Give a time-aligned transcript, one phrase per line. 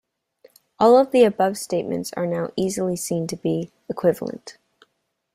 [0.79, 4.57] All of the above statements are now easily seen to be equivalent.